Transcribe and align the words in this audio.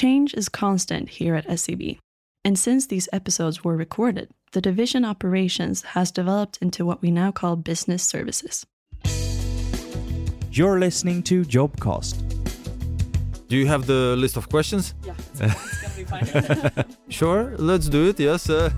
Change 0.00 0.32
is 0.32 0.48
constant 0.48 1.10
here 1.10 1.34
at 1.34 1.44
SEB, 1.60 1.98
And 2.42 2.58
since 2.58 2.86
these 2.86 3.06
episodes 3.12 3.62
were 3.62 3.76
recorded, 3.76 4.30
the 4.52 4.62
division 4.62 5.04
operations 5.04 5.82
has 5.92 6.10
developed 6.10 6.56
into 6.62 6.86
what 6.86 7.02
we 7.02 7.10
now 7.10 7.30
call 7.30 7.56
business 7.56 8.02
services. 8.02 8.64
You're 10.50 10.80
listening 10.80 11.22
to 11.24 11.44
Jobcast. 11.44 12.16
Do 13.48 13.58
you 13.58 13.66
have 13.66 13.84
the 13.84 14.16
list 14.16 14.38
of 14.38 14.48
questions? 14.48 14.94
Yeah, 15.04 15.12
it's, 15.34 15.40
gonna 15.82 15.94
be 15.94 16.04
fine. 16.04 16.84
Sure, 17.10 17.52
let's 17.58 17.90
do 17.90 18.08
it. 18.08 18.18
Yes. 18.18 18.48
Uh, 18.48 18.70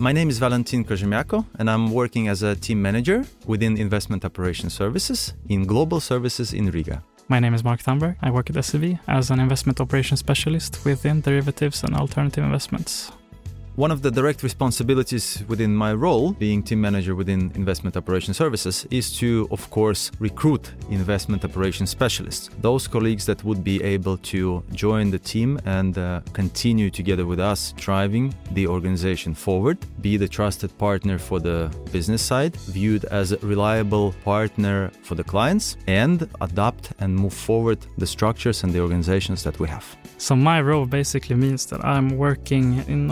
my 0.00 0.10
name 0.10 0.28
is 0.28 0.40
Valentin 0.40 0.84
Korzemiako, 0.84 1.44
and 1.60 1.70
I'm 1.70 1.92
working 1.92 2.26
as 2.26 2.42
a 2.42 2.56
team 2.56 2.82
manager 2.82 3.24
within 3.46 3.76
Investment 3.76 4.24
Operation 4.24 4.68
Services 4.68 5.34
in 5.48 5.64
Global 5.64 6.00
Services 6.00 6.52
in 6.52 6.72
Riga. 6.72 7.04
My 7.28 7.40
name 7.40 7.54
is 7.54 7.64
Mark 7.64 7.82
Thunberg. 7.82 8.14
I 8.22 8.30
work 8.30 8.50
at 8.50 8.64
SEB 8.64 9.00
as 9.08 9.32
an 9.32 9.40
investment 9.40 9.80
operations 9.80 10.20
specialist 10.20 10.84
within 10.84 11.22
derivatives 11.22 11.82
and 11.82 11.96
alternative 11.96 12.44
investments. 12.44 13.10
One 13.76 13.90
of 13.90 14.00
the 14.00 14.10
direct 14.10 14.42
responsibilities 14.42 15.44
within 15.48 15.76
my 15.76 15.92
role, 15.92 16.32
being 16.32 16.62
team 16.62 16.80
manager 16.80 17.14
within 17.14 17.52
investment 17.54 17.94
operation 17.94 18.32
services, 18.32 18.86
is 18.90 19.14
to, 19.18 19.46
of 19.50 19.68
course, 19.68 20.10
recruit 20.18 20.72
investment 20.88 21.44
operation 21.44 21.86
specialists. 21.86 22.48
Those 22.62 22.88
colleagues 22.88 23.26
that 23.26 23.44
would 23.44 23.62
be 23.62 23.82
able 23.82 24.16
to 24.32 24.64
join 24.72 25.10
the 25.10 25.18
team 25.18 25.60
and 25.66 25.98
uh, 25.98 26.22
continue 26.32 26.88
together 26.88 27.26
with 27.26 27.38
us 27.38 27.74
driving 27.76 28.34
the 28.52 28.66
organization 28.66 29.34
forward, 29.34 29.76
be 30.00 30.16
the 30.16 30.26
trusted 30.26 30.72
partner 30.78 31.18
for 31.18 31.38
the 31.38 31.70
business 31.92 32.22
side, 32.22 32.56
viewed 32.56 33.04
as 33.04 33.32
a 33.32 33.38
reliable 33.40 34.14
partner 34.24 34.90
for 35.02 35.16
the 35.16 35.24
clients, 35.24 35.76
and 35.86 36.26
adapt 36.40 36.92
and 37.00 37.14
move 37.14 37.34
forward 37.34 37.78
the 37.98 38.06
structures 38.06 38.62
and 38.62 38.72
the 38.72 38.80
organizations 38.80 39.42
that 39.42 39.60
we 39.60 39.68
have. 39.68 39.84
So, 40.16 40.34
my 40.34 40.62
role 40.62 40.86
basically 40.86 41.36
means 41.36 41.66
that 41.66 41.84
I'm 41.84 42.16
working 42.16 42.82
in 42.88 43.10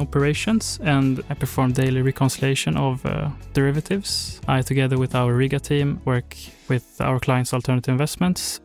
and 0.83 1.22
I 1.30 1.34
perform 1.34 1.72
daily 1.72 2.02
reconciliation 2.02 2.77
of 2.77 3.05
uh, 3.05 3.30
derivatives. 3.52 4.41
I, 4.47 4.62
together 4.62 4.98
with 4.98 5.14
our 5.14 5.33
Riga 5.34 5.58
team, 5.58 6.00
work 6.05 6.36
with 6.69 7.00
our 7.00 7.19
clients' 7.19 7.52
alternative 7.52 7.92
investments. 7.92 8.61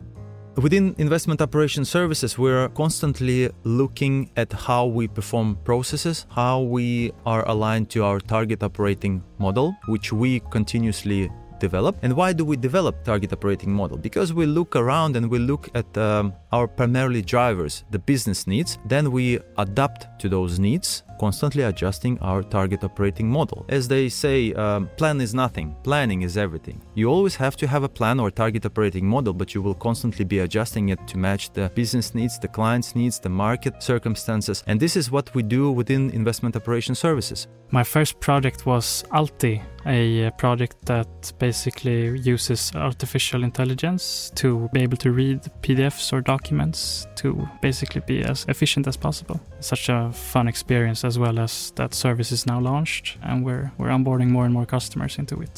Within 0.55 0.93
investment 0.97 1.41
operation 1.41 1.85
services, 1.85 2.37
we're 2.37 2.69
constantly 2.69 3.49
looking 3.63 4.29
at 4.35 4.51
how 4.51 4.85
we 4.85 5.07
perform 5.07 5.57
processes, 5.63 6.25
how 6.29 6.61
we 6.61 7.11
are 7.25 7.47
aligned 7.47 7.89
to 7.91 8.03
our 8.03 8.19
target 8.19 8.63
operating 8.63 9.23
model, 9.37 9.75
which 9.87 10.11
we 10.11 10.41
continuously 10.51 11.29
develop. 11.59 11.97
And 12.01 12.13
why 12.13 12.33
do 12.33 12.43
we 12.43 12.57
develop 12.57 13.03
target 13.03 13.31
operating 13.33 13.71
model? 13.71 13.97
Because 13.97 14.33
we 14.33 14.45
look 14.45 14.75
around 14.75 15.15
and 15.15 15.29
we 15.29 15.39
look 15.39 15.69
at 15.75 15.97
um, 15.97 16.33
our 16.51 16.67
primarily 16.67 17.21
drivers, 17.21 17.83
the 17.91 17.99
business 17.99 18.47
needs, 18.47 18.79
then 18.85 19.11
we 19.11 19.39
adapt 19.57 20.19
to 20.21 20.29
those 20.29 20.59
needs, 20.59 21.03
constantly 21.19 21.63
adjusting 21.63 22.17
our 22.19 22.41
target 22.41 22.83
operating 22.83 23.29
model. 23.29 23.65
As 23.69 23.87
they 23.87 24.09
say, 24.09 24.53
um, 24.53 24.89
plan 24.97 25.21
is 25.21 25.33
nothing, 25.33 25.75
planning 25.83 26.21
is 26.23 26.37
everything. 26.37 26.81
You 26.95 27.09
always 27.09 27.35
have 27.35 27.55
to 27.57 27.67
have 27.67 27.83
a 27.83 27.89
plan 27.89 28.19
or 28.19 28.31
target 28.31 28.65
operating 28.65 29.05
model, 29.05 29.33
but 29.33 29.53
you 29.53 29.61
will 29.61 29.75
constantly 29.75 30.25
be 30.25 30.39
adjusting 30.39 30.89
it 30.89 30.99
to 31.07 31.17
match 31.17 31.51
the 31.53 31.69
business 31.75 32.15
needs, 32.15 32.39
the 32.39 32.47
client's 32.47 32.95
needs, 32.95 33.19
the 33.19 33.29
market 33.29 33.83
circumstances. 33.83 34.63
And 34.67 34.79
this 34.79 34.95
is 34.95 35.11
what 35.11 35.33
we 35.35 35.43
do 35.43 35.71
within 35.71 36.09
investment 36.11 36.55
operation 36.55 36.95
services. 36.95 37.47
My 37.71 37.83
first 37.83 38.19
project 38.19 38.65
was 38.65 39.03
Alti, 39.11 39.61
a 39.85 40.31
project 40.39 40.75
that 40.85 41.31
basically 41.37 42.17
uses 42.19 42.71
artificial 42.73 43.43
intelligence 43.43 44.31
to 44.35 44.67
be 44.73 44.81
able 44.81 44.97
to 44.97 45.11
read 45.11 45.41
PDFs 45.61 46.11
or 46.11 46.21
documents 46.21 47.07
to 47.17 47.47
basically 47.61 48.01
be 48.07 48.23
as 48.23 48.45
efficient 48.47 48.87
as 48.87 48.97
possible. 48.97 49.39
Such 49.59 49.89
a 49.89 50.11
fun 50.11 50.47
experience 50.47 51.03
as 51.09 51.17
well 51.17 51.38
as 51.39 51.71
that 51.79 51.91
service 51.93 52.31
is 52.38 52.45
now 52.45 52.59
launched 52.71 53.17
and 53.27 53.35
we're, 53.45 53.71
we're 53.77 53.93
onboarding 53.97 54.29
more 54.29 54.45
and 54.45 54.53
more 54.53 54.67
customers 54.75 55.17
into 55.17 55.36
it. 55.42 55.55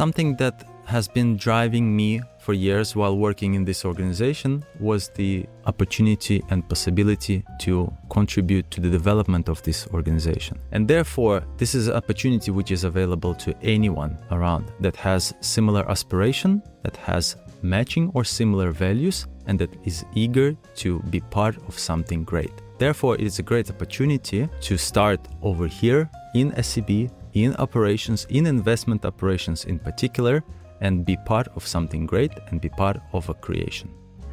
Something 0.00 0.36
that 0.36 0.56
has 0.86 1.06
been 1.06 1.36
driving 1.36 1.94
me 1.94 2.10
for 2.40 2.54
years 2.54 2.96
while 2.96 3.16
working 3.18 3.52
in 3.52 3.62
this 3.62 3.84
organization 3.84 4.64
was 4.80 5.10
the 5.20 5.44
opportunity 5.66 6.42
and 6.50 6.66
possibility 6.66 7.44
to 7.60 7.92
contribute 8.08 8.70
to 8.70 8.80
the 8.80 8.88
development 8.88 9.50
of 9.50 9.62
this 9.64 9.86
organization. 9.88 10.58
And 10.72 10.88
therefore, 10.88 11.36
this 11.58 11.74
is 11.74 11.88
an 11.88 11.96
opportunity 12.02 12.50
which 12.50 12.70
is 12.70 12.84
available 12.84 13.34
to 13.44 13.54
anyone 13.62 14.16
around 14.30 14.72
that 14.80 14.96
has 14.96 15.34
similar 15.40 15.84
aspiration, 15.90 16.62
that 16.84 16.96
has 16.96 17.36
matching 17.60 18.10
or 18.14 18.24
similar 18.24 18.70
values, 18.70 19.26
and 19.46 19.58
that 19.58 19.70
is 19.84 20.06
eager 20.14 20.54
to 20.76 21.00
be 21.10 21.20
part 21.20 21.56
of 21.68 21.78
something 21.78 22.24
great. 22.24 22.56
Therefore, 22.78 23.16
it 23.16 23.22
is 23.22 23.38
a 23.40 23.42
great 23.42 23.70
opportunity 23.70 24.48
to 24.60 24.76
start 24.76 25.20
over 25.42 25.66
here 25.66 26.08
in 26.34 26.62
SEB, 26.62 27.10
in 27.32 27.56
operations, 27.56 28.26
in 28.30 28.46
investment 28.46 29.04
operations 29.04 29.64
in 29.64 29.78
particular, 29.78 30.44
and 30.80 31.04
be 31.04 31.16
part 31.26 31.48
of 31.56 31.66
something 31.66 32.06
great 32.06 32.32
and 32.48 32.60
be 32.60 32.68
part 32.68 33.00
of 33.12 33.28
a 33.28 33.34
creation. 33.34 33.90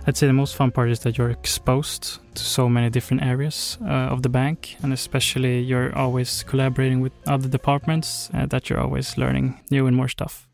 I'd 0.07 0.15
say 0.15 0.27
the 0.27 0.33
most 0.33 0.55
fun 0.55 0.69
part 0.69 0.91
is 0.91 0.99
that 0.99 1.17
you're 1.17 1.31
exposed 1.31 2.19
to 2.35 2.43
so 2.43 2.69
many 2.69 2.91
different 2.91 3.23
areas 3.23 3.79
uh, 3.81 4.13
of 4.13 4.21
the 4.21 4.29
bank, 4.29 4.77
and 4.83 4.93
especially 4.93 5.61
you're 5.61 5.95
always 5.97 6.43
collaborating 6.43 7.01
with 7.01 7.13
other 7.25 7.47
departments, 7.47 8.29
uh, 8.35 8.45
that 8.45 8.69
you're 8.69 8.79
always 8.79 9.17
learning 9.17 9.59
new 9.71 9.87
and 9.87 9.97
more 9.97 10.07
stuff. 10.07 10.47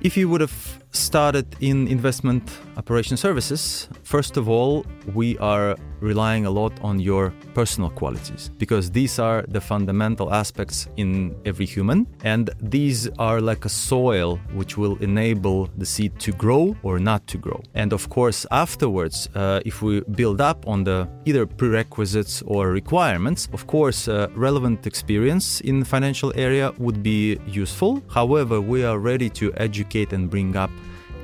If 0.00 0.16
you 0.16 0.30
would 0.30 0.40
have 0.40 0.82
started 0.92 1.46
in 1.60 1.86
investment 1.88 2.50
operation 2.76 3.16
services, 3.16 3.88
first 4.02 4.36
of 4.36 4.48
all, 4.48 4.84
we 5.14 5.38
are 5.38 5.76
relying 6.00 6.46
a 6.46 6.50
lot 6.50 6.72
on 6.82 6.98
your 6.98 7.32
personal 7.54 7.90
qualities 7.90 8.50
because 8.58 8.90
these 8.90 9.18
are 9.18 9.44
the 9.48 9.60
fundamental 9.60 10.32
aspects 10.32 10.88
in 10.96 11.36
every 11.44 11.66
human. 11.66 12.06
And 12.24 12.50
these 12.60 13.08
are 13.18 13.40
like 13.40 13.64
a 13.64 13.68
soil 13.68 14.38
which 14.54 14.76
will 14.76 14.96
enable 14.96 15.68
the 15.76 15.86
seed 15.86 16.18
to 16.20 16.32
grow 16.32 16.76
or 16.82 16.98
not 16.98 17.26
to 17.28 17.38
grow. 17.38 17.60
And 17.74 17.92
of 17.92 18.08
course, 18.08 18.46
afterwards, 18.50 19.28
uh, 19.34 19.60
if 19.64 19.82
we 19.82 20.00
build 20.00 20.40
up 20.40 20.66
on 20.66 20.84
the 20.84 21.08
either 21.24 21.46
prerequisites 21.46 22.42
or 22.46 22.70
requirements, 22.70 23.48
of 23.52 23.66
course, 23.66 24.08
uh, 24.08 24.28
relevant 24.34 24.86
experience 24.86 25.60
in 25.60 25.80
the 25.80 25.86
financial 25.86 26.32
area 26.34 26.72
would 26.78 27.02
be 27.02 27.38
useful. 27.46 28.02
However, 28.08 28.60
we 28.60 28.84
are 28.84 28.98
ready 28.98 29.28
to 29.30 29.52
educate 29.56 30.12
and 30.12 30.30
bring 30.30 30.56
up 30.56 30.70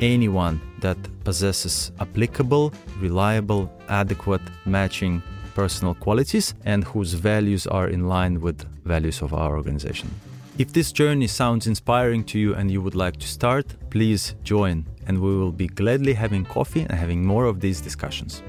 anyone 0.01 0.61
that 0.81 0.99
possesses 1.25 1.93
applicable, 2.01 2.73
reliable, 3.01 3.71
adequate, 3.89 4.43
matching 4.65 5.23
personal 5.55 5.95
qualities 5.95 6.55
and 6.65 6.85
whose 6.85 7.15
values 7.15 7.67
are 7.67 7.89
in 7.89 8.09
line 8.09 8.41
with 8.41 8.65
values 8.85 9.23
of 9.23 9.33
our 9.33 9.57
organization. 9.57 10.09
If 10.59 10.73
this 10.73 10.93
journey 10.93 11.27
sounds 11.27 11.67
inspiring 11.67 12.25
to 12.25 12.39
you 12.39 12.55
and 12.55 12.71
you 12.71 12.81
would 12.81 12.95
like 12.95 13.17
to 13.17 13.29
start, 13.29 13.67
please 13.91 14.35
join 14.43 14.87
and 15.07 15.21
we 15.21 15.37
will 15.37 15.53
be 15.53 15.67
gladly 15.67 16.15
having 16.15 16.45
coffee 16.45 16.83
and 16.83 16.93
having 16.93 17.25
more 17.25 17.45
of 17.45 17.61
these 17.61 17.81
discussions. 17.81 18.43